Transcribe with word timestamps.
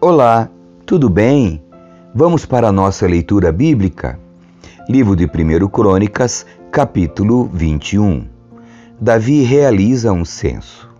Olá, 0.00 0.50
tudo 0.84 1.08
bem? 1.08 1.62
Vamos 2.14 2.44
para 2.44 2.68
a 2.68 2.72
nossa 2.72 3.06
leitura 3.06 3.50
bíblica? 3.50 4.18
Livro 4.88 5.16
de 5.16 5.24
1 5.24 5.68
Crônicas, 5.68 6.44
capítulo 6.70 7.48
21. 7.52 8.26
Davi 9.00 9.42
realiza 9.42 10.12
um 10.12 10.24
censo. 10.24 10.90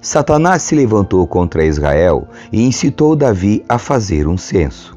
Satanás 0.00 0.62
se 0.62 0.76
levantou 0.76 1.26
contra 1.26 1.64
Israel 1.64 2.28
e 2.52 2.62
incitou 2.62 3.16
Davi 3.16 3.64
a 3.68 3.78
fazer 3.78 4.28
um 4.28 4.36
censo. 4.36 4.96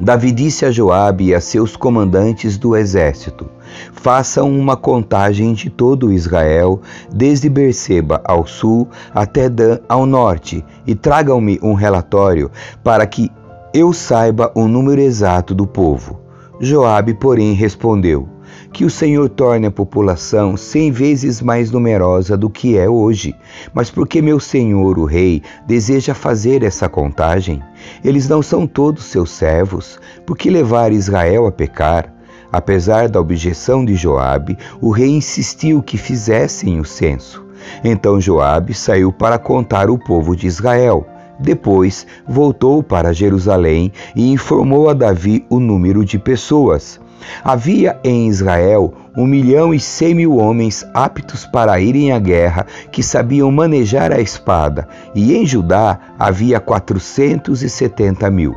Davi 0.00 0.32
disse 0.32 0.66
a 0.66 0.70
Joabe 0.70 1.26
e 1.26 1.34
a 1.34 1.40
seus 1.40 1.74
comandantes 1.76 2.58
do 2.58 2.76
exército: 2.76 3.48
Façam 3.92 4.50
uma 4.50 4.76
contagem 4.76 5.52
de 5.52 5.70
todo 5.70 6.12
Israel, 6.12 6.80
desde 7.12 7.48
Berseba 7.48 8.20
ao 8.24 8.46
sul 8.46 8.88
até 9.14 9.48
Dan 9.48 9.78
ao 9.88 10.06
norte, 10.06 10.64
e 10.86 10.94
tragam-me 10.94 11.58
um 11.62 11.74
relatório 11.74 12.50
para 12.82 13.06
que 13.06 13.30
eu 13.74 13.92
saiba 13.92 14.50
o 14.54 14.66
número 14.66 15.00
exato 15.00 15.54
do 15.54 15.66
povo. 15.66 16.20
Joabe, 16.60 17.14
porém, 17.14 17.52
respondeu: 17.52 18.28
que 18.72 18.84
o 18.84 18.90
Senhor 18.90 19.28
torne 19.28 19.66
a 19.66 19.70
população 19.70 20.56
cem 20.56 20.90
vezes 20.90 21.40
mais 21.40 21.70
numerosa 21.70 22.36
do 22.36 22.50
que 22.50 22.76
é 22.76 22.88
hoje. 22.88 23.34
Mas 23.72 23.90
porque 23.90 24.20
meu 24.22 24.38
Senhor, 24.38 24.98
o 24.98 25.04
Rei, 25.04 25.42
deseja 25.66 26.14
fazer 26.14 26.62
essa 26.62 26.88
contagem? 26.88 27.62
Eles 28.04 28.28
não 28.28 28.42
são 28.42 28.66
todos 28.66 29.04
seus 29.04 29.30
servos, 29.30 29.98
por 30.26 30.36
que 30.36 30.50
levar 30.50 30.92
Israel 30.92 31.46
a 31.46 31.52
pecar? 31.52 32.17
Apesar 32.52 33.08
da 33.08 33.20
objeção 33.20 33.84
de 33.84 33.94
Joabe, 33.94 34.56
o 34.80 34.90
rei 34.90 35.10
insistiu 35.10 35.82
que 35.82 35.98
fizessem 35.98 36.80
o 36.80 36.84
censo. 36.84 37.44
Então 37.84 38.20
Joabe 38.20 38.72
saiu 38.74 39.12
para 39.12 39.38
contar 39.38 39.90
o 39.90 39.98
povo 39.98 40.34
de 40.34 40.46
Israel. 40.46 41.06
Depois 41.38 42.06
voltou 42.26 42.82
para 42.82 43.12
Jerusalém 43.12 43.92
e 44.16 44.32
informou 44.32 44.88
a 44.88 44.94
Davi 44.94 45.44
o 45.48 45.60
número 45.60 46.04
de 46.04 46.18
pessoas. 46.18 47.00
Havia 47.44 47.98
em 48.02 48.28
Israel 48.28 48.94
um 49.16 49.26
milhão 49.26 49.74
e 49.74 49.80
cem 49.80 50.14
mil 50.14 50.36
homens 50.36 50.84
aptos 50.94 51.44
para 51.44 51.78
irem 51.80 52.12
à 52.12 52.18
guerra, 52.18 52.66
que 52.90 53.02
sabiam 53.02 53.50
manejar 53.50 54.12
a 54.12 54.20
espada, 54.20 54.88
e 55.14 55.34
em 55.34 55.44
Judá 55.44 55.98
havia 56.18 56.60
quatrocentos 56.60 57.62
e 57.62 57.68
setenta 57.68 58.30
mil. 58.30 58.54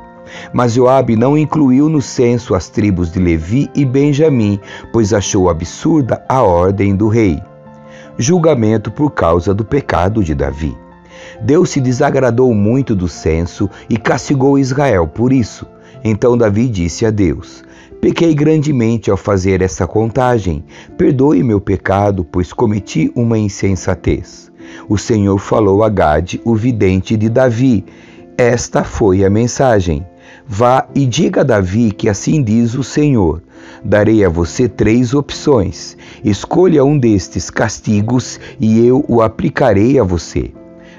Mas 0.53 0.73
Joabe 0.73 1.15
não 1.15 1.37
incluiu 1.37 1.89
no 1.89 2.01
censo 2.01 2.55
as 2.55 2.69
tribos 2.69 3.11
de 3.11 3.19
Levi 3.19 3.69
e 3.75 3.85
Benjamim, 3.85 4.59
pois 4.91 5.13
achou 5.13 5.49
absurda 5.49 6.23
a 6.27 6.41
ordem 6.41 6.95
do 6.95 7.07
rei. 7.07 7.41
Julgamento 8.17 8.91
por 8.91 9.11
causa 9.11 9.53
do 9.53 9.65
pecado 9.65 10.23
de 10.23 10.35
Davi. 10.35 10.77
Deus 11.41 11.69
se 11.69 11.81
desagradou 11.81 12.53
muito 12.53 12.95
do 12.95 13.07
censo 13.07 13.69
e 13.89 13.97
castigou 13.97 14.59
Israel 14.59 15.07
por 15.07 15.33
isso. 15.33 15.65
Então 16.03 16.37
Davi 16.37 16.67
disse 16.67 17.05
a 17.05 17.11
Deus: 17.11 17.63
Pequei 18.01 18.33
grandemente 18.33 19.11
ao 19.11 19.17
fazer 19.17 19.61
essa 19.61 19.85
contagem. 19.85 20.63
Perdoe 20.97 21.43
meu 21.43 21.61
pecado, 21.61 22.23
pois 22.23 22.51
cometi 22.51 23.11
uma 23.15 23.37
insensatez. 23.37 24.51
O 24.89 24.97
Senhor 24.97 25.37
falou 25.37 25.83
a 25.83 25.89
Gade, 25.89 26.41
o 26.43 26.55
vidente 26.55 27.15
de 27.15 27.29
Davi. 27.29 27.85
Esta 28.37 28.83
foi 28.83 29.23
a 29.23 29.29
mensagem. 29.29 30.05
Vá 30.53 30.85
e 30.93 31.05
diga 31.05 31.39
a 31.39 31.43
Davi 31.45 31.93
que 31.93 32.09
assim 32.09 32.43
diz 32.43 32.75
o 32.75 32.83
Senhor: 32.83 33.41
Darei 33.85 34.25
a 34.25 34.27
você 34.27 34.67
três 34.67 35.13
opções. 35.13 35.95
Escolha 36.25 36.83
um 36.83 36.99
destes 36.99 37.49
castigos 37.49 38.37
e 38.59 38.85
eu 38.85 39.05
o 39.07 39.21
aplicarei 39.21 39.97
a 39.97 40.03
você. 40.03 40.51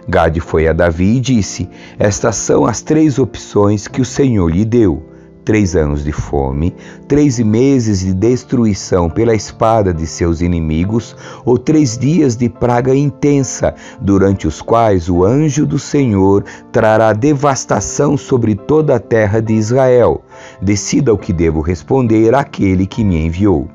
Gade 0.09 0.41
foi 0.41 0.67
a 0.69 0.73
Davi 0.73 1.17
e 1.17 1.21
disse: 1.21 1.69
Estas 1.99 2.37
são 2.37 2.65
as 2.65 2.81
três 2.81 3.19
opções 3.19 3.87
que 3.87 4.01
o 4.01 4.07
Senhor 4.07 4.49
lhe 4.49 4.65
deu 4.65 5.12
três 5.45 5.75
anos 5.75 6.05
de 6.05 6.13
fome, 6.13 6.75
três 7.09 7.39
meses 7.39 8.01
de 8.01 8.15
destruição 8.15 9.11
pela 9.11 9.35
espada 9.35 9.93
de 9.93 10.07
seus 10.07 10.41
inimigos, 10.41 11.17
ou 11.45 11.59
três 11.59 11.99
dias 11.99 12.37
de 12.37 12.49
praga 12.49 12.95
intensa, 12.95 13.75
durante 14.01 14.47
os 14.47 14.63
quais 14.63 15.09
o 15.09 15.25
anjo 15.25 15.67
do 15.67 15.79
Senhor 15.79 16.45
trará 16.71 17.13
devastação 17.13 18.17
sobre 18.17 18.55
toda 18.55 18.97
a 18.97 19.01
terra 19.01 19.41
de 19.41 19.55
Israel. 19.55 20.23
Decida 20.61 21.13
o 21.13 21.19
que 21.19 21.33
devo 21.33 21.61
responder 21.61 22.35
àquele 22.35 22.87
que 22.87 23.05
me 23.05 23.27
enviou. 23.27 23.69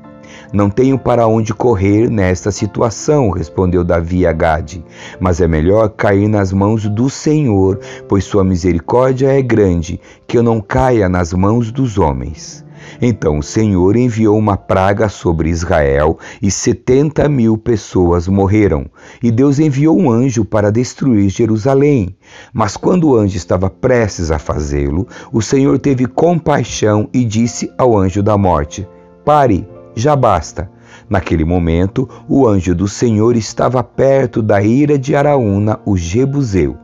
Não 0.52 0.70
tenho 0.70 0.98
para 0.98 1.26
onde 1.26 1.52
correr 1.52 2.08
nesta 2.08 2.50
situação, 2.50 3.30
respondeu 3.30 3.84
Davi 3.84 4.26
a 4.26 4.32
Gade. 4.32 4.82
Mas 5.20 5.42
é 5.42 5.46
melhor 5.46 5.90
cair 5.90 6.26
nas 6.26 6.52
mãos 6.52 6.88
do 6.88 7.10
Senhor, 7.10 7.78
pois 8.08 8.24
sua 8.24 8.42
misericórdia 8.42 9.28
é 9.28 9.42
grande, 9.42 10.00
que 10.26 10.38
eu 10.38 10.42
não 10.42 10.60
caia 10.60 11.06
nas 11.06 11.34
mãos 11.34 11.70
dos 11.70 11.98
homens. 11.98 12.64
Então 13.02 13.38
o 13.38 13.42
Senhor 13.42 13.94
enviou 13.94 14.38
uma 14.38 14.56
praga 14.56 15.10
sobre 15.10 15.50
Israel 15.50 16.18
e 16.40 16.50
setenta 16.50 17.28
mil 17.28 17.58
pessoas 17.58 18.26
morreram. 18.26 18.86
E 19.22 19.30
Deus 19.30 19.58
enviou 19.58 19.98
um 19.98 20.10
anjo 20.10 20.46
para 20.46 20.72
destruir 20.72 21.28
Jerusalém. 21.28 22.16
Mas 22.52 22.76
quando 22.76 23.10
o 23.10 23.16
anjo 23.16 23.36
estava 23.36 23.68
prestes 23.68 24.30
a 24.30 24.38
fazê-lo, 24.38 25.06
o 25.30 25.42
Senhor 25.42 25.78
teve 25.78 26.06
compaixão 26.06 27.06
e 27.12 27.22
disse 27.24 27.70
ao 27.76 27.96
anjo 27.96 28.22
da 28.22 28.38
morte: 28.38 28.88
Pare 29.24 29.66
já 30.00 30.14
basta. 30.14 30.70
Naquele 31.08 31.44
momento, 31.44 32.08
o 32.28 32.46
anjo 32.46 32.74
do 32.74 32.86
Senhor 32.86 33.36
estava 33.36 33.82
perto 33.82 34.42
da 34.42 34.62
ira 34.62 34.98
de 34.98 35.16
Araúna, 35.16 35.80
o 35.84 35.96
Jebuseu. 35.96 36.76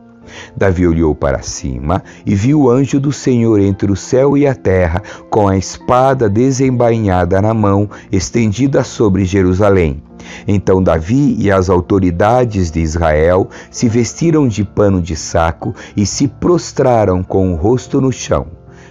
Davi 0.55 0.87
olhou 0.87 1.13
para 1.13 1.41
cima 1.41 2.03
e 2.25 2.33
viu 2.33 2.61
o 2.61 2.69
anjo 2.69 2.99
do 2.99 3.11
Senhor 3.11 3.59
entre 3.59 3.91
o 3.91 3.95
céu 3.95 4.35
e 4.35 4.47
a 4.47 4.55
terra, 4.55 5.01
com 5.29 5.47
a 5.47 5.57
espada 5.57 6.27
desembainhada 6.27 7.41
na 7.41 7.53
mão, 7.53 7.89
estendida 8.11 8.83
sobre 8.83 9.25
Jerusalém. 9.25 10.01
Então 10.47 10.81
Davi 10.81 11.35
e 11.39 11.51
as 11.51 11.69
autoridades 11.69 12.71
de 12.71 12.79
Israel 12.79 13.47
se 13.69 13.87
vestiram 13.87 14.47
de 14.47 14.63
pano 14.63 15.01
de 15.01 15.15
saco 15.15 15.73
e 15.95 16.05
se 16.05 16.27
prostraram 16.27 17.23
com 17.23 17.53
o 17.53 17.55
rosto 17.55 18.01
no 18.01 18.11
chão. 18.11 18.47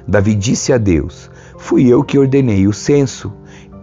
Davi 0.07 0.35
disse 0.35 0.73
a 0.73 0.79
Deus: 0.79 1.31
Fui 1.59 1.87
eu 1.89 2.05
que 2.05 2.19
ordenei 2.19 2.67
o 2.67 2.73
censo. 2.73 3.33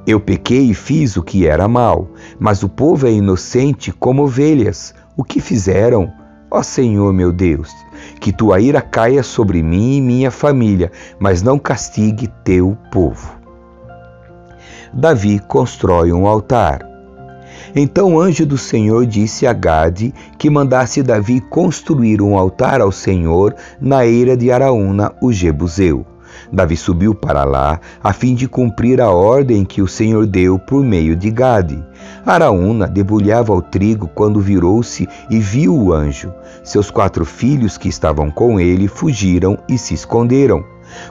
Eu 0.05 0.19
pequei 0.19 0.71
e 0.71 0.73
fiz 0.73 1.15
o 1.15 1.21
que 1.21 1.45
era 1.45 1.67
mal, 1.67 2.09
mas 2.39 2.63
o 2.63 2.69
povo 2.69 3.07
é 3.07 3.11
inocente 3.11 3.91
como 3.91 4.23
ovelhas. 4.23 4.95
O 5.15 5.23
que 5.23 5.39
fizeram? 5.39 6.11
Ó 6.49 6.63
Senhor 6.63 7.13
meu 7.13 7.31
Deus, 7.31 7.69
que 8.19 8.33
tua 8.33 8.59
ira 8.59 8.81
caia 8.81 9.23
sobre 9.23 9.61
mim 9.61 9.97
e 9.97 10.01
minha 10.01 10.31
família, 10.31 10.91
mas 11.19 11.41
não 11.41 11.57
castigue 11.59 12.27
teu 12.43 12.77
povo. 12.91 13.39
Davi 14.91 15.39
constrói 15.39 16.11
um 16.11 16.27
altar. 16.27 16.85
Então 17.73 18.15
o 18.15 18.19
anjo 18.19 18.45
do 18.45 18.57
Senhor 18.57 19.05
disse 19.05 19.47
a 19.47 19.53
Gade 19.53 20.13
que 20.37 20.49
mandasse 20.49 21.01
Davi 21.01 21.39
construir 21.39 22.21
um 22.21 22.37
altar 22.37 22.81
ao 22.81 22.91
Senhor 22.91 23.55
na 23.79 24.05
eira 24.05 24.35
de 24.35 24.51
Araúna, 24.51 25.13
o 25.21 25.31
Jebuseu. 25.31 26.10
Davi 26.51 26.75
subiu 26.75 27.13
para 27.13 27.43
lá, 27.43 27.79
a 28.03 28.13
fim 28.13 28.35
de 28.35 28.47
cumprir 28.47 29.01
a 29.01 29.09
ordem 29.09 29.63
que 29.63 29.81
o 29.81 29.87
Senhor 29.87 30.25
deu 30.25 30.57
por 30.59 30.83
meio 30.83 31.15
de 31.15 31.31
Gade. 31.31 31.83
Araúna 32.25 32.87
debulhava 32.87 33.53
o 33.53 33.61
trigo 33.61 34.07
quando 34.07 34.39
virou-se 34.39 35.07
e 35.29 35.39
viu 35.39 35.75
o 35.75 35.93
anjo. 35.93 36.33
Seus 36.63 36.91
quatro 36.91 37.25
filhos 37.25 37.77
que 37.77 37.89
estavam 37.89 38.29
com 38.29 38.59
ele 38.59 38.87
fugiram 38.87 39.57
e 39.67 39.77
se 39.77 39.93
esconderam. 39.93 40.63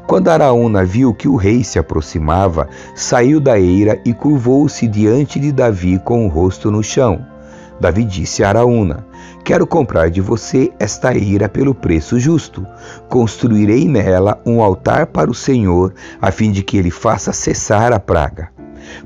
Quando 0.06 0.28
Araúna 0.28 0.84
viu 0.84 1.14
que 1.14 1.28
o 1.28 1.36
rei 1.36 1.64
se 1.64 1.78
aproximava, 1.78 2.68
saiu 2.94 3.40
da 3.40 3.58
eira 3.58 4.00
e 4.04 4.12
curvou-se 4.12 4.86
diante 4.86 5.40
de 5.40 5.52
Davi 5.52 5.98
com 5.98 6.26
o 6.26 6.28
rosto 6.28 6.70
no 6.70 6.82
chão. 6.82 7.24
Davi 7.80 8.04
disse 8.04 8.44
a 8.44 8.50
Araúna: 8.50 9.06
Quero 9.44 9.66
comprar 9.66 10.10
de 10.10 10.20
você 10.20 10.70
esta 10.78 11.14
eira 11.14 11.48
pelo 11.48 11.74
preço 11.74 12.20
justo. 12.20 12.66
Construirei 13.08 13.88
nela 13.88 14.38
um 14.44 14.62
altar 14.62 15.06
para 15.06 15.30
o 15.30 15.34
Senhor, 15.34 15.94
a 16.20 16.30
fim 16.30 16.52
de 16.52 16.62
que 16.62 16.76
ele 16.76 16.90
faça 16.90 17.32
cessar 17.32 17.92
a 17.92 17.98
praga. 17.98 18.50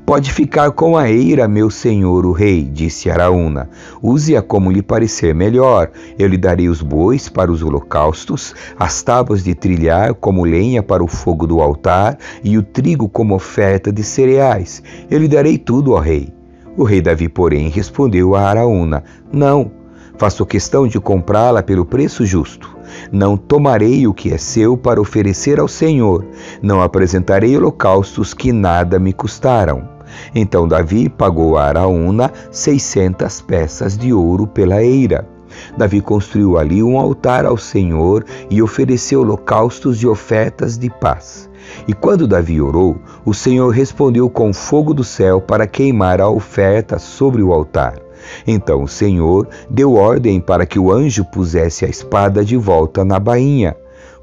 Pode 0.05 0.31
ficar 0.31 0.71
com 0.71 0.97
a 0.97 1.09
eira, 1.09 1.47
meu 1.47 1.69
senhor 1.69 2.25
o 2.25 2.31
rei, 2.31 2.63
disse 2.63 3.09
Araúna. 3.09 3.69
Use-a 4.01 4.41
como 4.41 4.71
lhe 4.71 4.81
parecer 4.81 5.33
melhor. 5.33 5.91
Eu 6.17 6.27
lhe 6.27 6.37
darei 6.37 6.69
os 6.69 6.81
bois 6.81 7.29
para 7.29 7.51
os 7.51 7.61
holocaustos, 7.61 8.53
as 8.79 9.01
tábuas 9.03 9.43
de 9.43 9.53
trilhar 9.53 10.13
como 10.13 10.45
lenha 10.45 10.81
para 10.81 11.03
o 11.03 11.07
fogo 11.07 11.45
do 11.45 11.61
altar 11.61 12.17
e 12.43 12.57
o 12.57 12.63
trigo 12.63 13.07
como 13.09 13.35
oferta 13.35 13.91
de 13.91 14.03
cereais. 14.03 14.81
Eu 15.09 15.19
lhe 15.19 15.27
darei 15.27 15.57
tudo, 15.57 15.93
ó 15.93 15.99
rei. 15.99 16.34
O 16.77 16.83
rei 16.83 17.01
Davi, 17.01 17.29
porém, 17.29 17.69
respondeu 17.69 18.35
a 18.35 18.41
Araúna: 18.41 19.03
Não, 19.31 19.71
faço 20.17 20.45
questão 20.45 20.87
de 20.87 20.99
comprá-la 20.99 21.63
pelo 21.63 21.85
preço 21.85 22.25
justo. 22.25 22.75
Não 23.11 23.37
tomarei 23.37 24.07
o 24.07 24.13
que 24.13 24.33
é 24.33 24.37
seu 24.37 24.77
para 24.77 24.99
oferecer 25.01 25.59
ao 25.59 25.67
Senhor. 25.67 26.25
Não 26.61 26.81
apresentarei 26.81 27.55
holocaustos 27.57 28.33
que 28.33 28.51
nada 28.51 28.99
me 28.99 29.13
custaram. 29.13 29.87
Então 30.33 30.67
Davi 30.67 31.09
pagou 31.09 31.57
a 31.57 31.65
Araúna 31.65 32.31
seiscentas 32.51 33.41
peças 33.41 33.97
de 33.97 34.13
ouro 34.13 34.45
pela 34.45 34.83
eira. 34.83 35.34
Davi 35.77 36.01
construiu 36.01 36.57
ali 36.57 36.81
um 36.81 36.99
altar 36.99 37.45
ao 37.45 37.57
Senhor 37.57 38.25
e 38.49 38.61
ofereceu 38.61 39.21
holocaustos 39.21 40.01
e 40.01 40.07
ofertas 40.07 40.77
de 40.77 40.89
paz. 40.89 41.49
E 41.87 41.93
quando 41.93 42.27
Davi 42.27 42.61
orou, 42.61 42.97
o 43.25 43.33
Senhor 43.33 43.69
respondeu 43.69 44.29
com 44.29 44.53
fogo 44.53 44.93
do 44.93 45.03
céu 45.03 45.41
para 45.41 45.67
queimar 45.67 46.21
a 46.21 46.29
oferta 46.29 46.99
sobre 46.99 47.41
o 47.41 47.51
altar. 47.51 47.99
Então 48.45 48.83
o 48.83 48.87
Senhor 48.87 49.47
deu 49.69 49.93
ordem 49.93 50.39
para 50.39 50.65
que 50.65 50.79
o 50.79 50.91
anjo 50.91 51.23
pusesse 51.25 51.85
a 51.85 51.87
espada 51.87 52.43
de 52.43 52.57
volta 52.57 53.03
na 53.03 53.19
bainha. 53.19 53.75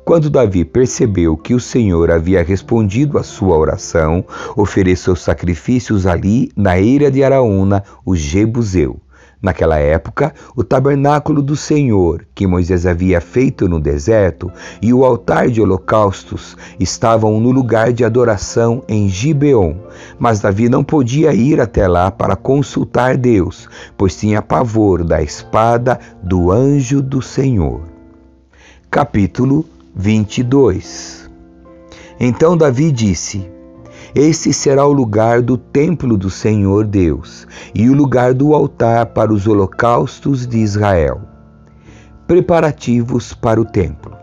Quando 0.05 0.29
Davi 0.29 0.65
percebeu 0.65 1.37
que 1.37 1.55
o 1.55 1.61
Senhor 1.61 2.11
havia 2.11 2.43
respondido 2.43 3.19
à 3.19 3.23
sua 3.23 3.57
oração, 3.57 4.25
ofereceu 4.57 5.15
sacrifícios 5.15 6.07
ali 6.07 6.51
na 6.57 6.79
eira 6.81 7.09
de 7.09 7.23
Araúna, 7.23 7.85
o 8.05 8.17
Jebuseu. 8.17 9.01
Naquela 9.43 9.77
época, 9.77 10.33
o 10.55 10.63
tabernáculo 10.63 11.43
do 11.43 11.57
Senhor, 11.57 12.25
que 12.33 12.47
Moisés 12.47 12.87
havia 12.87 13.21
feito 13.21 13.69
no 13.69 13.81
deserto, 13.81 14.53
e 14.81 14.95
o 14.95 15.05
altar 15.05 15.51
de 15.51 15.61
holocaustos 15.61 16.57
estavam 16.79 17.41
no 17.41 17.51
lugar 17.51 17.93
de 17.93 18.05
adoração 18.05 18.85
em 18.89 19.09
Gibeon. 19.09 19.75
Mas 20.17 20.39
Davi 20.39 20.69
não 20.69 20.85
podia 20.85 21.35
ir 21.35 21.61
até 21.61 21.89
lá 21.89 22.09
para 22.09 22.37
consultar 22.37 23.17
Deus, 23.17 23.69
pois 23.99 24.17
tinha 24.17 24.41
pavor 24.41 25.03
da 25.03 25.21
espada 25.21 25.99
do 26.23 26.53
anjo 26.53 27.03
do 27.03 27.21
Senhor. 27.21 27.83
Capítulo 28.89 29.65
22 29.97 31.29
Então 32.21 32.57
Davi 32.57 32.93
disse: 32.93 33.51
Esse 34.15 34.53
será 34.53 34.85
o 34.85 34.93
lugar 34.93 35.41
do 35.41 35.57
templo 35.57 36.19
do 36.19 36.29
Senhor 36.29 36.87
Deus 36.87 37.47
e 37.75 37.89
o 37.89 37.95
lugar 37.95 38.35
do 38.35 38.55
altar 38.55 39.07
para 39.07 39.33
os 39.33 39.47
holocaustos 39.47 40.47
de 40.47 40.59
Israel. 40.59 41.23
Preparativos 42.27 43.33
para 43.33 43.59
o 43.59 43.65
templo. 43.65 44.15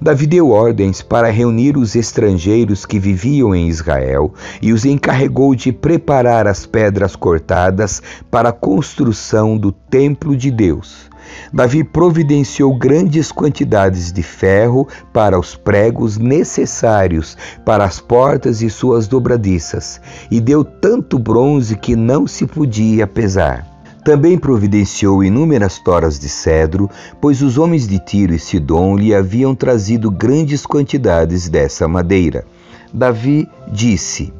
Davi 0.00 0.24
deu 0.24 0.50
ordens 0.50 1.02
para 1.02 1.30
reunir 1.30 1.76
os 1.76 1.96
estrangeiros 1.96 2.86
que 2.86 3.00
viviam 3.00 3.52
em 3.52 3.66
Israel 3.66 4.32
e 4.62 4.72
os 4.72 4.84
encarregou 4.84 5.52
de 5.52 5.72
preparar 5.72 6.46
as 6.46 6.64
pedras 6.64 7.16
cortadas 7.16 8.00
para 8.30 8.50
a 8.50 8.52
construção 8.52 9.58
do 9.58 9.72
templo 9.72 10.36
de 10.36 10.52
Deus 10.52 11.10
Davi 11.52 11.82
providenciou 11.84 12.76
grandes 12.76 13.32
quantidades 13.32 14.12
de 14.12 14.22
ferro 14.22 14.86
para 15.12 15.38
os 15.38 15.54
pregos 15.54 16.18
necessários 16.18 17.36
para 17.64 17.84
as 17.84 18.00
portas 18.00 18.62
e 18.62 18.70
suas 18.70 19.08
dobradiças, 19.08 20.00
e 20.30 20.40
deu 20.40 20.64
tanto 20.64 21.18
bronze 21.18 21.76
que 21.76 21.96
não 21.96 22.26
se 22.26 22.46
podia 22.46 23.06
pesar. 23.06 23.66
Também 24.04 24.38
providenciou 24.38 25.22
inúmeras 25.22 25.78
toras 25.78 26.18
de 26.18 26.28
cedro, 26.28 26.88
pois 27.20 27.42
os 27.42 27.58
homens 27.58 27.86
de 27.86 27.98
Tiro 27.98 28.34
e 28.34 28.38
Sidom 28.38 28.96
lhe 28.96 29.14
haviam 29.14 29.54
trazido 29.54 30.10
grandes 30.10 30.64
quantidades 30.64 31.48
dessa 31.48 31.86
madeira. 31.86 32.46
Davi 32.92 33.46
disse: 33.70 34.32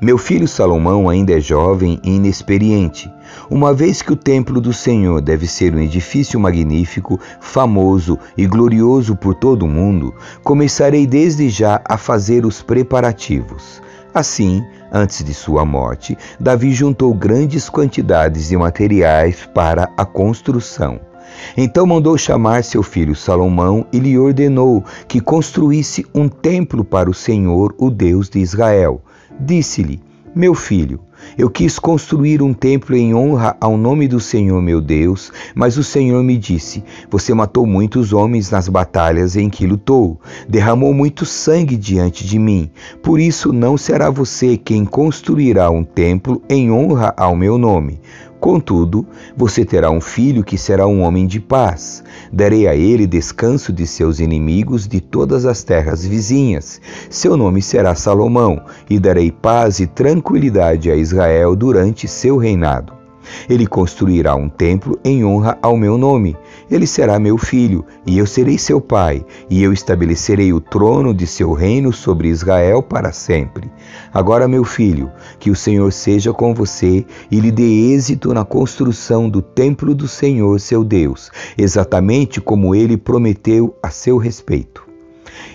meu 0.00 0.16
filho 0.16 0.46
Salomão 0.46 1.08
ainda 1.08 1.36
é 1.36 1.40
jovem 1.40 1.98
e 2.04 2.14
inexperiente, 2.14 3.12
uma 3.50 3.74
vez 3.74 4.00
que 4.00 4.12
o 4.12 4.16
templo 4.16 4.60
do 4.60 4.72
Senhor 4.72 5.20
deve 5.20 5.48
ser 5.48 5.74
um 5.74 5.80
edifício 5.80 6.38
magnífico, 6.38 7.18
famoso 7.40 8.16
e 8.36 8.46
glorioso 8.46 9.16
por 9.16 9.34
todo 9.34 9.64
o 9.64 9.68
mundo, 9.68 10.14
começarei 10.44 11.04
desde 11.04 11.48
já 11.48 11.80
a 11.84 11.96
fazer 11.96 12.46
os 12.46 12.62
preparativos. 12.62 13.82
Assim, 14.14 14.62
antes 14.92 15.24
de 15.24 15.34
sua 15.34 15.64
morte, 15.64 16.16
Davi 16.38 16.72
juntou 16.72 17.12
grandes 17.12 17.68
quantidades 17.68 18.48
de 18.48 18.56
materiais 18.56 19.48
para 19.52 19.90
a 19.96 20.04
construção. 20.04 21.00
Então 21.56 21.86
mandou 21.86 22.16
chamar 22.16 22.62
seu 22.62 22.82
filho 22.84 23.16
Salomão 23.16 23.84
e 23.92 23.98
lhe 23.98 24.16
ordenou 24.16 24.84
que 25.06 25.20
construísse 25.20 26.06
um 26.14 26.28
templo 26.28 26.84
para 26.84 27.10
o 27.10 27.14
Senhor, 27.14 27.74
o 27.78 27.90
Deus 27.90 28.28
de 28.28 28.38
Israel. 28.38 29.02
Disse-lhe: 29.40 30.00
Meu 30.34 30.54
filho, 30.54 31.00
eu 31.36 31.48
quis 31.48 31.78
construir 31.78 32.42
um 32.42 32.52
templo 32.52 32.96
em 32.96 33.14
honra 33.14 33.56
ao 33.60 33.76
nome 33.76 34.08
do 34.08 34.18
Senhor 34.20 34.60
meu 34.60 34.80
Deus, 34.80 35.32
mas 35.54 35.76
o 35.76 35.84
Senhor 35.84 36.22
me 36.22 36.36
disse: 36.36 36.82
Você 37.10 37.32
matou 37.32 37.66
muitos 37.66 38.12
homens 38.12 38.50
nas 38.50 38.68
batalhas 38.68 39.36
em 39.36 39.48
que 39.48 39.66
lutou, 39.66 40.20
derramou 40.48 40.92
muito 40.92 41.24
sangue 41.24 41.76
diante 41.76 42.26
de 42.26 42.38
mim. 42.38 42.70
Por 43.02 43.20
isso 43.20 43.52
não 43.52 43.76
será 43.76 44.10
você 44.10 44.56
quem 44.56 44.84
construirá 44.84 45.70
um 45.70 45.84
templo 45.84 46.42
em 46.48 46.70
honra 46.70 47.14
ao 47.16 47.36
meu 47.36 47.56
nome. 47.58 48.00
Contudo, 48.40 49.04
você 49.36 49.64
terá 49.64 49.90
um 49.90 50.00
filho 50.00 50.44
que 50.44 50.56
será 50.56 50.86
um 50.86 51.00
homem 51.02 51.26
de 51.26 51.40
paz. 51.40 52.04
Darei 52.32 52.68
a 52.68 52.74
ele 52.74 53.04
descanso 53.04 53.72
de 53.72 53.84
seus 53.84 54.20
inimigos 54.20 54.86
de 54.86 55.00
todas 55.00 55.44
as 55.44 55.64
terras 55.64 56.06
vizinhas. 56.06 56.80
Seu 57.10 57.36
nome 57.36 57.60
será 57.60 57.96
Salomão, 57.96 58.62
e 58.88 59.00
darei 59.00 59.32
paz 59.32 59.80
e 59.80 59.88
tranquilidade 59.88 60.88
a 60.88 60.94
Israel 60.94 61.07
durante 61.56 62.06
seu 62.06 62.36
reinado. 62.36 62.98
Ele 63.48 63.66
construirá 63.66 64.34
um 64.34 64.48
templo 64.48 64.98
em 65.04 65.24
honra 65.24 65.58
ao 65.62 65.76
meu 65.76 65.98
nome. 65.98 66.36
Ele 66.70 66.86
será 66.86 67.18
meu 67.18 67.38
filho, 67.38 67.84
e 68.06 68.18
eu 68.18 68.26
serei 68.26 68.58
seu 68.58 68.80
pai, 68.80 69.24
e 69.48 69.62
eu 69.62 69.72
estabelecerei 69.72 70.52
o 70.52 70.60
trono 70.60 71.14
de 71.14 71.26
seu 71.26 71.52
reino 71.52 71.92
sobre 71.92 72.28
Israel 72.28 72.82
para 72.82 73.12
sempre. 73.12 73.70
Agora, 74.12 74.48
meu 74.48 74.64
filho, 74.64 75.10
que 75.38 75.50
o 75.50 75.56
Senhor 75.56 75.92
seja 75.92 76.32
com 76.32 76.54
você 76.54 77.04
e 77.30 77.40
lhe 77.40 77.50
dê 77.50 77.92
êxito 77.92 78.32
na 78.34 78.44
construção 78.44 79.28
do 79.28 79.42
templo 79.42 79.94
do 79.94 80.08
Senhor, 80.08 80.58
seu 80.60 80.84
Deus, 80.84 81.30
exatamente 81.56 82.40
como 82.40 82.74
ele 82.74 82.96
prometeu 82.96 83.74
a 83.82 83.90
seu 83.90 84.16
respeito 84.16 84.87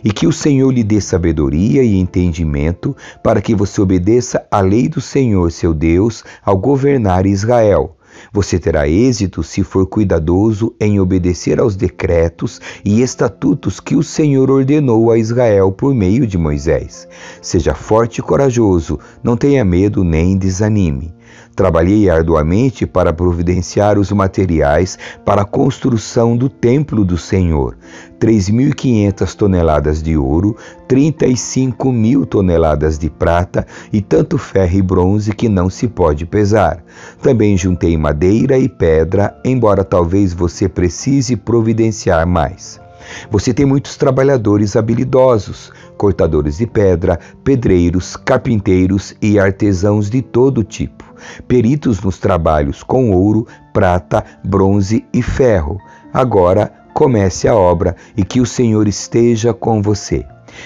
e 0.04 0.12
que 0.12 0.28
o 0.28 0.32
Senhor 0.32 0.72
lhe 0.72 0.84
dê 0.84 1.00
sabedoria 1.00 1.84
e 1.84 1.96
entendimento 1.96 2.96
para 3.24 3.42
que 3.42 3.56
você 3.56 3.82
obedeça 3.82 4.46
à 4.52 4.62
lei 4.62 4.88
do 4.88 5.02
Senhor, 5.02 5.52
seu 5.52 5.74
Deus, 5.74 6.24
ao 6.44 6.58
governar 6.58 7.26
Israel. 7.26 7.96
Você 8.32 8.60
terá 8.60 8.88
êxito 8.88 9.44
se 9.44 9.64
for 9.64 9.86
cuidadoso 9.88 10.74
em 10.80 11.00
obedecer 11.00 11.60
aos 11.60 11.76
decretos 11.76 12.62
e 12.84 13.02
estatutos 13.02 13.80
que 13.80 13.96
o 13.96 14.04
Senhor 14.04 14.50
ordenou 14.50 15.12
a 15.12 15.18
Israel 15.18 15.72
por 15.72 15.94
meio 15.94 16.26
de 16.26 16.38
Moisés. 16.38 17.08
Seja 17.42 17.74
forte 17.74 18.20
e 18.20 18.22
corajoso, 18.22 19.00
não 19.24 19.36
tenha 19.36 19.66
medo 19.66 20.04
nem 20.04 20.38
desanime. 20.38 21.14
Trabalhei 21.56 22.10
arduamente 22.10 22.86
para 22.86 23.14
providenciar 23.14 24.00
os 24.00 24.12
materiais 24.12 24.98
para 25.24 25.44
a 25.44 25.46
construção 25.46 26.36
do 26.36 26.50
templo 26.50 27.06
do 27.06 27.18
Senhor: 27.18 27.78
3.500 28.20 29.36
toneladas 29.36 30.02
de 30.02 30.18
ouro, 30.18 30.56
35 30.88 31.92
mil 31.92 32.26
toneladas 32.26 32.98
de 32.98 33.10
prata 33.10 33.66
e 33.92 34.02
tanto 34.02 34.38
ferro 34.38 34.78
e 34.78 34.82
bronze 34.82 35.34
que 35.34 35.48
não 35.48 35.70
se 35.70 35.88
pode 35.88 36.26
pesar. 36.26 36.84
Também 37.22 37.58
juntei 37.58 37.96
madeira 37.98 38.58
e 38.58 38.68
pedra, 38.68 39.36
embora 39.46 39.84
talvez 39.84 40.34
você 40.34 40.68
precise 40.68 41.36
providenciar 41.36 42.26
mais. 42.26 42.83
Você 43.30 43.54
tem 43.54 43.66
muitos 43.66 43.98
trabalhadores 43.98 44.76
habilidosos, 44.76 45.72
cortadores 45.98 46.58
de 46.58 46.68
pedra, 46.68 47.20
pedreiros, 47.44 48.16
carpinteiros 48.16 49.16
e 49.22 49.40
artesãos 49.40 50.10
de 50.10 50.22
todo 50.22 50.64
tipo, 50.64 51.04
peritos 51.48 52.02
nos 52.02 52.18
trabalhos 52.18 52.84
com 52.84 53.12
ouro, 53.12 53.48
prata, 53.74 54.24
bronze 54.44 55.06
e 55.14 55.22
ferro. 55.22 55.78
Agora 56.14 56.72
comece 56.94 57.48
a 57.48 57.56
obra 57.56 57.96
e 58.16 58.24
que 58.24 58.40
o 58.40 58.46
Senhor 58.46 58.88
esteja 58.88 59.54
com 59.54 59.82
você. 59.82 60.26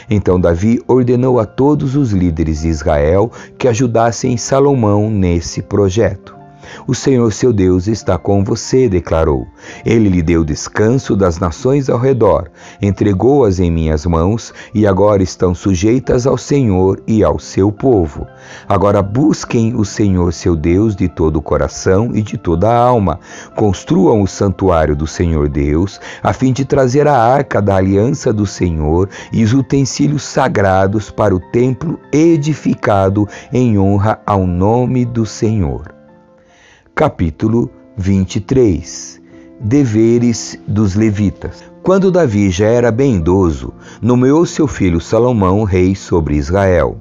Então 0.10 0.40
Davi 0.40 0.82
ordenou 0.88 1.40
a 1.40 1.46
todos 1.46 1.96
os 1.96 2.12
líderes 2.12 2.62
de 2.62 2.68
Israel 2.68 3.32
que 3.58 3.68
ajudassem 3.68 4.36
Salomão 4.38 5.10
nesse 5.10 5.62
projeto. 5.62 6.37
O 6.88 6.96
Senhor 6.96 7.32
seu 7.32 7.52
Deus 7.52 7.88
está 7.88 8.18
com 8.18 8.44
você, 8.44 8.88
declarou. 8.88 9.48
Ele 9.86 10.10
lhe 10.10 10.22
deu 10.22 10.44
descanso 10.44 11.16
das 11.16 11.40
nações 11.40 11.90
ao 11.90 12.00
redor, 12.00 12.50
entregou-as 12.82 13.60
em 13.60 13.72
minhas 13.72 14.06
mãos 14.06 14.54
e 14.74 14.86
agora 14.86 15.24
estão 15.24 15.54
sujeitas 15.54 16.28
ao 16.28 16.38
Senhor 16.38 17.02
e 17.08 17.24
ao 17.24 17.40
seu 17.40 17.72
povo. 17.72 18.28
Agora 18.68 19.02
busquem 19.02 19.76
o 19.76 19.84
Senhor 19.84 20.32
seu 20.34 20.56
Deus 20.56 20.96
de 20.96 21.08
todo 21.08 21.38
o 21.38 21.42
coração 21.42 22.12
e 22.14 22.22
de 22.22 22.38
toda 22.38 22.70
a 22.70 22.78
alma. 22.78 23.20
Construam 23.56 24.22
o 24.22 24.28
santuário 24.28 24.96
do 24.96 25.08
Senhor 25.08 25.50
Deus, 25.50 26.00
a 26.22 26.34
fim 26.34 26.54
de 26.54 26.66
trazer 26.66 27.08
a 27.08 27.18
arca 27.18 27.62
da 27.62 27.76
aliança 27.76 28.32
do 28.34 28.46
Senhor 28.46 29.10
e 29.32 29.44
os 29.44 29.54
utensílios 29.54 30.24
sagrados 30.24 31.10
para 31.10 31.36
o 31.36 31.40
templo 31.40 32.00
edificado 32.12 33.28
em 33.52 33.78
honra 33.78 34.20
ao 34.26 34.46
nome 34.46 35.06
do 35.06 35.26
Senhor. 35.26 35.97
Capítulo 36.98 37.70
23 37.96 39.22
Deveres 39.60 40.60
dos 40.68 40.96
Levitas. 40.96 41.64
Quando 41.84 42.10
Davi 42.10 42.50
já 42.50 42.66
era 42.66 42.92
bem 42.92 43.18
idoso, 43.18 43.72
nomeou 44.02 44.48
seu 44.48 44.68
filho 44.68 45.00
Salomão 45.00 45.64
rei 45.64 45.94
sobre 45.94 46.34
Israel. 46.38 46.98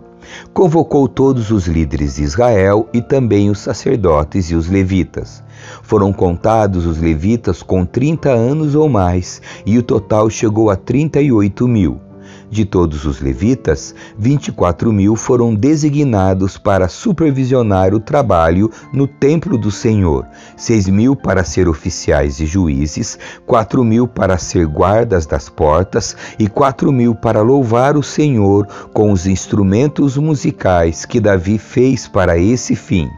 Convocou 0.53 1.09
todos 1.09 1.51
os 1.51 1.67
líderes 1.67 2.17
de 2.17 2.25
Israel 2.25 2.87
e 2.93 3.01
também 3.01 3.49
os 3.49 3.61
sacerdotes 3.61 4.51
e 4.51 4.55
os 4.55 4.69
levitas. 4.69 5.43
Foram 5.83 6.13
contados 6.13 6.85
os 6.85 7.01
levitas 7.01 7.63
com 7.63 7.87
30 7.87 8.29
anos 8.29 8.75
ou 8.75 8.91
mais, 8.91 9.41
e 9.65 9.79
o 9.79 9.83
total 9.83 10.29
chegou 10.29 10.69
a 10.69 10.77
38 10.77 11.67
mil. 11.67 12.06
De 12.49 12.65
todos 12.65 13.05
os 13.05 13.21
levitas, 13.21 13.95
24 14.17 14.93
mil 14.93 15.17
foram 15.17 15.55
designados 15.55 16.57
para 16.57 16.89
supervisionar 16.89 17.93
o 17.93 17.99
trabalho 17.99 18.71
no 18.93 19.09
templo 19.09 19.59
do 19.59 19.71
Senhor, 19.71 20.25
6 20.57 20.89
mil 20.89 21.17
para 21.17 21.43
ser 21.43 21.69
oficiais 21.69 22.39
e 22.39 22.47
juízes, 22.47 23.19
4 23.47 23.83
mil 23.83 24.07
para 24.07 24.39
ser 24.39 24.67
guardas 24.67 25.27
das 25.27 25.49
portas 25.49 26.17
e 26.39 26.49
4 26.49 26.93
mil 26.93 27.15
para 27.15 27.43
louvar 27.43 27.97
o 27.97 28.03
Senhor 28.03 28.67
com 28.93 29.11
os 29.11 29.27
instrumentos 29.27 30.17
musicais 30.17 31.05
que 31.05 31.19
Davi 31.21 31.59
fez 31.59 32.07
para 32.07 32.39
esse 32.39 32.77
fim. 32.77 33.11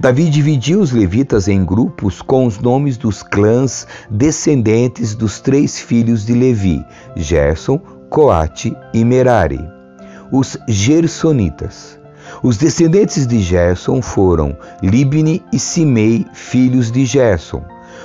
Davi 0.00 0.28
dividiu 0.28 0.80
os 0.80 0.90
levitas 0.92 1.48
em 1.48 1.64
grupos 1.64 2.22
com 2.22 2.46
os 2.46 2.58
nomes 2.58 2.96
dos 2.96 3.22
clãs 3.22 3.86
descendentes 4.10 5.14
dos 5.14 5.40
três 5.40 5.78
filhos 5.78 6.24
de 6.24 6.34
Levi: 6.34 6.84
Gerson, 7.16 7.80
Coate 8.08 8.76
e 8.94 9.04
Merari. 9.04 9.68
Os 10.30 10.56
Gersonitas. 10.68 11.98
Os 12.42 12.56
descendentes 12.56 13.26
de 13.26 13.40
Gerson 13.40 14.00
foram 14.00 14.56
Libni 14.82 15.42
e 15.52 15.58
Simei, 15.58 16.26
filhos 16.32 16.90
de 16.90 17.04
Gerson. 17.04 17.62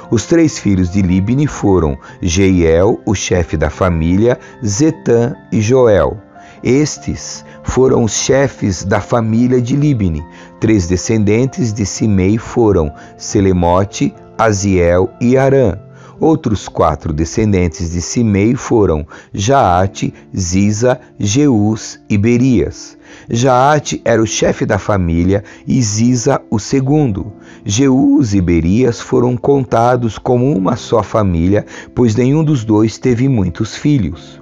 Os 0.09 0.25
três 0.25 0.59
filhos 0.59 0.91
de 0.91 1.01
Libni 1.01 1.47
foram 1.47 1.97
Jeiel, 2.21 2.99
o 3.05 3.15
chefe 3.15 3.55
da 3.55 3.69
família, 3.69 4.37
Zetã 4.65 5.33
e 5.51 5.61
Joel. 5.61 6.17
Estes 6.63 7.45
foram 7.63 8.03
os 8.03 8.11
chefes 8.11 8.83
da 8.83 8.99
família 8.99 9.61
de 9.61 9.75
Libni. 9.75 10.23
Três 10.59 10.87
descendentes 10.87 11.73
de 11.73 11.85
Simei 11.85 12.37
foram 12.37 12.93
Selemote, 13.17 14.13
Aziel 14.37 15.09
e 15.19 15.37
Arã. 15.37 15.77
Outros 16.21 16.67
quatro 16.69 17.11
descendentes 17.11 17.89
de 17.93 17.99
Simei 17.99 18.53
foram 18.53 19.07
Jaate, 19.33 20.13
Ziza, 20.37 20.99
Jeus 21.17 21.99
e 22.07 22.15
Berias. 22.15 22.95
Jaate 23.27 23.99
era 24.05 24.21
o 24.21 24.27
chefe 24.27 24.63
da 24.63 24.77
família 24.77 25.43
e 25.65 25.81
Ziza 25.81 26.39
o 26.51 26.59
segundo. 26.59 27.33
Jeus 27.65 28.35
e 28.35 28.39
Berias 28.39 29.01
foram 29.01 29.35
contados 29.35 30.19
como 30.19 30.55
uma 30.55 30.75
só 30.75 31.01
família, 31.01 31.65
pois 31.95 32.15
nenhum 32.15 32.43
dos 32.43 32.63
dois 32.63 32.99
teve 32.99 33.27
muitos 33.27 33.75
filhos. 33.75 34.39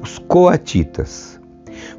Os 0.00 0.16
Coatitas. 0.16 1.38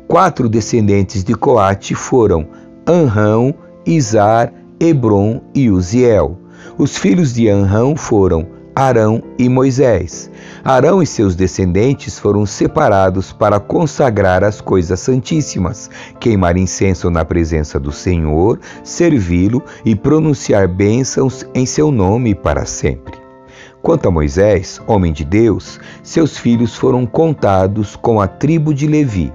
Quatro 0.07 0.49
descendentes 0.49 1.23
de 1.23 1.35
Coate 1.35 1.93
foram 1.93 2.47
Anrão, 2.87 3.53
Izar, 3.85 4.51
Hebron 4.79 5.39
e 5.53 5.69
Uziel. 5.69 6.39
Os 6.79 6.97
filhos 6.97 7.31
de 7.31 7.47
Anrão 7.47 7.95
foram 7.95 8.52
Arão 8.75 9.21
e 9.37 9.47
Moisés. 9.47 10.31
Arão 10.63 11.01
e 11.01 11.05
seus 11.05 11.35
descendentes 11.35 12.17
foram 12.17 12.45
separados 12.45 13.31
para 13.31 13.59
consagrar 13.59 14.43
as 14.43 14.59
coisas 14.59 14.99
santíssimas, 14.99 15.89
queimar 16.19 16.57
incenso 16.57 17.09
na 17.11 17.23
presença 17.23 17.79
do 17.79 17.91
Senhor, 17.91 18.59
servi-lo 18.83 19.61
e 19.85 19.95
pronunciar 19.95 20.67
bênçãos 20.67 21.45
em 21.53 21.65
seu 21.65 21.91
nome 21.91 22.33
para 22.33 22.65
sempre. 22.65 23.13
Quanto 23.81 24.07
a 24.07 24.11
Moisés, 24.11 24.81
homem 24.87 25.11
de 25.11 25.25
Deus, 25.25 25.79
seus 26.01 26.37
filhos 26.37 26.75
foram 26.75 27.05
contados 27.05 27.95
com 27.95 28.19
a 28.19 28.27
tribo 28.27 28.73
de 28.73 28.87
Levi. 28.87 29.31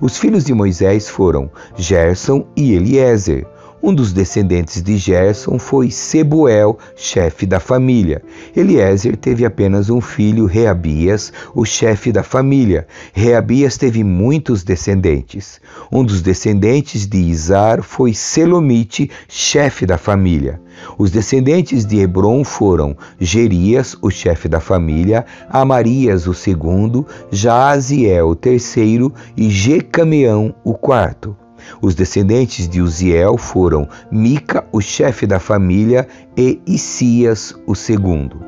Os 0.00 0.18
filhos 0.18 0.44
de 0.44 0.52
Moisés 0.52 1.08
foram 1.08 1.50
Gerson 1.76 2.44
e 2.56 2.74
Eliezer. 2.74 3.46
Um 3.86 3.92
dos 3.92 4.14
descendentes 4.14 4.82
de 4.82 4.96
Gerson 4.96 5.58
foi 5.58 5.90
Sebuel, 5.90 6.78
chefe 6.96 7.44
da 7.44 7.60
família. 7.60 8.22
Eliezer 8.56 9.14
teve 9.14 9.44
apenas 9.44 9.90
um 9.90 10.00
filho, 10.00 10.46
Reabias, 10.46 11.30
o 11.54 11.66
chefe 11.66 12.10
da 12.10 12.22
família. 12.22 12.86
Reabias 13.12 13.76
teve 13.76 14.02
muitos 14.02 14.64
descendentes. 14.64 15.60
Um 15.92 16.02
dos 16.02 16.22
descendentes 16.22 17.06
de 17.06 17.18
Izar 17.18 17.82
foi 17.82 18.14
Selomite, 18.14 19.10
chefe 19.28 19.84
da 19.84 19.98
família. 19.98 20.58
Os 20.96 21.10
descendentes 21.10 21.84
de 21.84 21.98
Hebron 21.98 22.42
foram 22.42 22.96
Gerias, 23.20 23.94
o 24.00 24.10
chefe 24.10 24.48
da 24.48 24.60
família, 24.60 25.26
Amarias, 25.50 26.26
o 26.26 26.32
segundo, 26.32 27.06
Jaaziel, 27.30 28.28
o 28.28 28.34
terceiro 28.34 29.12
e 29.36 29.50
Jecameão, 29.50 30.54
o 30.64 30.72
quarto. 30.72 31.43
Os 31.80 31.94
descendentes 31.94 32.68
de 32.68 32.80
Uziel 32.80 33.36
foram 33.36 33.88
Mica, 34.10 34.66
o 34.72 34.80
chefe 34.80 35.26
da 35.26 35.38
família, 35.38 36.06
e 36.36 36.60
Isias, 36.66 37.54
o 37.66 37.74
segundo. 37.74 38.40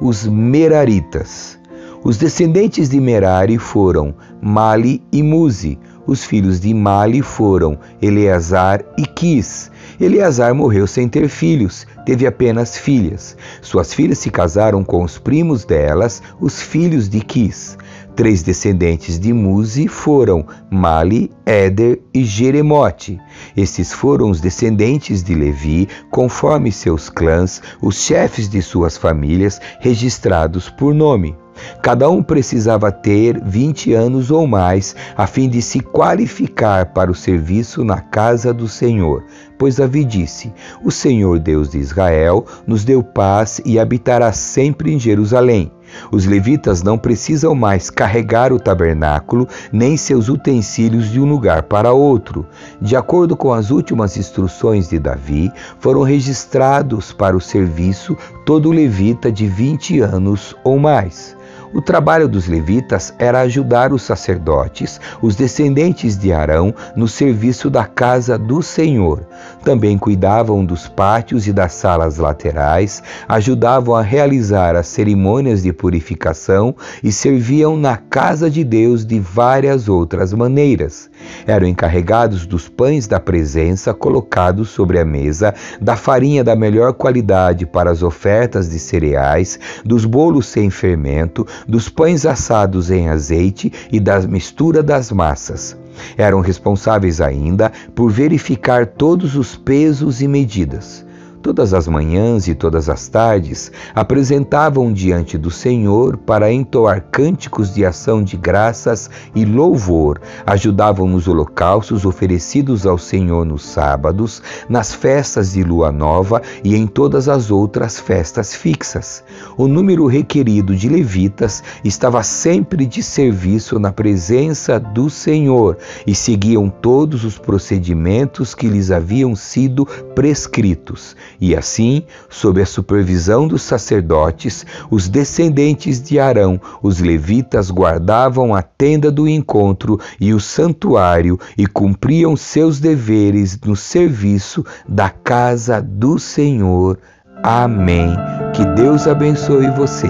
Os 0.00 0.26
Meraritas. 0.26 1.58
Os 2.02 2.16
descendentes 2.16 2.88
de 2.88 2.98
Merari 2.98 3.58
foram 3.58 4.14
Mali 4.40 5.02
e 5.12 5.22
Muzi. 5.22 5.78
Os 6.06 6.24
filhos 6.24 6.58
de 6.58 6.72
Mali 6.72 7.20
foram 7.20 7.78
Eleazar 8.00 8.82
e 8.96 9.04
Quis. 9.04 9.70
Eleazar 10.00 10.54
morreu 10.54 10.86
sem 10.86 11.06
ter 11.06 11.28
filhos, 11.28 11.86
teve 12.06 12.26
apenas 12.26 12.78
filhas. 12.78 13.36
Suas 13.60 13.92
filhas 13.92 14.18
se 14.18 14.30
casaram 14.30 14.82
com 14.82 15.04
os 15.04 15.18
primos 15.18 15.66
delas, 15.66 16.22
os 16.40 16.62
filhos 16.62 17.06
de 17.06 17.20
Quis. 17.20 17.76
Três 18.16 18.42
descendentes 18.42 19.18
de 19.18 19.32
Muzi 19.32 19.88
foram 19.88 20.44
Mali, 20.70 21.30
Éder 21.46 22.00
e 22.12 22.24
Jeremote. 22.24 23.18
Estes 23.56 23.92
foram 23.92 24.30
os 24.30 24.40
descendentes 24.40 25.22
de 25.22 25.34
Levi, 25.34 25.88
conforme 26.10 26.70
seus 26.70 27.08
clãs, 27.08 27.62
os 27.80 27.96
chefes 27.96 28.48
de 28.48 28.60
suas 28.60 28.96
famílias, 28.96 29.60
registrados 29.80 30.68
por 30.68 30.92
nome. 30.92 31.34
Cada 31.82 32.08
um 32.08 32.22
precisava 32.22 32.90
ter 32.90 33.40
20 33.42 33.92
anos 33.92 34.30
ou 34.30 34.46
mais 34.46 34.94
a 35.16 35.26
fim 35.26 35.48
de 35.48 35.60
se 35.60 35.80
qualificar 35.80 36.86
para 36.86 37.10
o 37.10 37.14
serviço 37.14 37.84
na 37.84 38.00
casa 38.00 38.52
do 38.52 38.68
Senhor. 38.68 39.24
Pois 39.58 39.76
Davi 39.76 40.04
disse: 40.04 40.52
O 40.82 40.90
Senhor 40.90 41.38
Deus 41.38 41.70
de 41.70 41.78
Israel 41.78 42.44
nos 42.66 42.84
deu 42.84 43.02
paz 43.02 43.60
e 43.64 43.78
habitará 43.78 44.32
sempre 44.32 44.92
em 44.92 44.98
Jerusalém. 44.98 45.70
Os 46.10 46.26
levitas 46.26 46.82
não 46.82 46.98
precisam 46.98 47.54
mais 47.54 47.90
carregar 47.90 48.52
o 48.52 48.60
tabernáculo 48.60 49.48
nem 49.72 49.96
seus 49.96 50.28
utensílios 50.28 51.10
de 51.10 51.20
um 51.20 51.28
lugar 51.28 51.64
para 51.64 51.92
outro. 51.92 52.46
De 52.80 52.96
acordo 52.96 53.36
com 53.36 53.52
as 53.52 53.70
últimas 53.70 54.16
instruções 54.16 54.88
de 54.88 54.98
Davi, 54.98 55.52
foram 55.78 56.02
registrados 56.02 57.12
para 57.12 57.36
o 57.36 57.40
serviço 57.40 58.16
todo 58.44 58.70
levita 58.70 59.30
de 59.30 59.46
20 59.46 60.00
anos 60.00 60.54
ou 60.64 60.78
mais. 60.78 61.39
O 61.72 61.80
trabalho 61.80 62.26
dos 62.26 62.48
levitas 62.48 63.14
era 63.16 63.42
ajudar 63.42 63.92
os 63.92 64.02
sacerdotes, 64.02 65.00
os 65.22 65.36
descendentes 65.36 66.18
de 66.18 66.32
Arão, 66.32 66.74
no 66.96 67.06
serviço 67.06 67.70
da 67.70 67.84
casa 67.84 68.36
do 68.36 68.60
Senhor. 68.60 69.24
Também 69.62 69.96
cuidavam 69.96 70.64
dos 70.64 70.88
pátios 70.88 71.46
e 71.46 71.52
das 71.52 71.72
salas 71.74 72.16
laterais, 72.16 73.00
ajudavam 73.28 73.94
a 73.94 74.02
realizar 74.02 74.74
as 74.74 74.88
cerimônias 74.88 75.62
de 75.62 75.72
purificação 75.72 76.74
e 77.04 77.12
serviam 77.12 77.76
na 77.76 77.96
casa 77.96 78.50
de 78.50 78.64
Deus 78.64 79.06
de 79.06 79.20
várias 79.20 79.88
outras 79.88 80.32
maneiras. 80.32 81.08
Eram 81.46 81.68
encarregados 81.68 82.46
dos 82.46 82.68
pães 82.68 83.06
da 83.06 83.20
presença 83.20 83.94
colocados 83.94 84.70
sobre 84.70 84.98
a 84.98 85.04
mesa, 85.04 85.54
da 85.80 85.94
farinha 85.94 86.42
da 86.42 86.56
melhor 86.56 86.94
qualidade 86.94 87.64
para 87.64 87.90
as 87.92 88.02
ofertas 88.02 88.68
de 88.68 88.78
cereais, 88.78 89.58
dos 89.84 90.04
bolos 90.04 90.46
sem 90.46 90.68
fermento, 90.68 91.46
dos 91.66 91.88
pães 91.88 92.26
assados 92.26 92.90
em 92.90 93.08
azeite 93.08 93.72
e 93.90 94.00
da 94.00 94.20
mistura 94.20 94.82
das 94.82 95.10
massas. 95.10 95.76
Eram 96.16 96.40
responsáveis 96.40 97.20
ainda 97.20 97.70
por 97.94 98.10
verificar 98.10 98.86
todos 98.86 99.36
os 99.36 99.56
pesos 99.56 100.20
e 100.20 100.28
medidas. 100.28 101.04
Todas 101.42 101.72
as 101.72 101.88
manhãs 101.88 102.48
e 102.48 102.54
todas 102.54 102.90
as 102.90 103.08
tardes 103.08 103.72
apresentavam 103.94 104.92
diante 104.92 105.38
do 105.38 105.50
Senhor 105.50 106.18
para 106.18 106.52
entoar 106.52 107.06
cânticos 107.10 107.72
de 107.72 107.82
ação 107.82 108.22
de 108.22 108.36
graças 108.36 109.08
e 109.34 109.46
louvor, 109.46 110.20
ajudavam 110.44 111.08
nos 111.08 111.26
holocaustos 111.26 112.04
oferecidos 112.04 112.86
ao 112.86 112.98
Senhor 112.98 113.46
nos 113.46 113.64
sábados, 113.64 114.42
nas 114.68 114.94
festas 114.94 115.52
de 115.52 115.64
lua 115.64 115.90
nova 115.90 116.42
e 116.62 116.76
em 116.76 116.86
todas 116.86 117.26
as 117.26 117.50
outras 117.50 117.98
festas 117.98 118.54
fixas. 118.54 119.24
O 119.56 119.66
número 119.66 120.06
requerido 120.06 120.76
de 120.76 120.90
levitas 120.90 121.64
estava 121.82 122.22
sempre 122.22 122.84
de 122.84 123.02
serviço 123.02 123.78
na 123.78 123.90
presença 123.90 124.78
do 124.78 125.08
Senhor 125.08 125.78
e 126.06 126.14
seguiam 126.14 126.68
todos 126.68 127.24
os 127.24 127.38
procedimentos 127.38 128.54
que 128.54 128.68
lhes 128.68 128.90
haviam 128.90 129.34
sido 129.34 129.86
prescritos 130.14 131.16
E 131.40 131.54
assim, 131.54 132.04
sob 132.28 132.62
a 132.62 132.66
supervisão 132.66 133.46
dos 133.46 133.62
sacerdotes, 133.62 134.64
os 134.90 135.08
descendentes 135.08 136.00
de 136.00 136.18
Arão, 136.18 136.60
os 136.82 137.00
levitas, 137.00 137.70
guardavam 137.70 138.54
a 138.54 138.62
tenda 138.62 139.10
do 139.10 139.28
encontro 139.28 139.98
e 140.20 140.32
o 140.32 140.40
santuário 140.40 141.38
e 141.56 141.66
cumpriam 141.66 142.36
seus 142.36 142.80
deveres 142.80 143.58
no 143.60 143.76
serviço 143.76 144.64
da 144.88 145.10
casa 145.10 145.80
do 145.80 146.18
Senhor. 146.18 146.98
Amém. 147.42 148.14
Que 148.54 148.64
Deus 148.74 149.06
abençoe 149.06 149.70
você. 149.70 150.08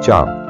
Tchau. 0.00 0.43